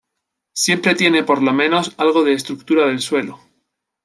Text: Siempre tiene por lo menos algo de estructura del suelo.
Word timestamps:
Siempre 0.53 0.95
tiene 0.95 1.23
por 1.23 1.43
lo 1.43 1.53
menos 1.53 1.93
algo 1.99 2.23
de 2.23 2.33
estructura 2.33 2.87
del 2.87 3.01
suelo. 3.01 3.39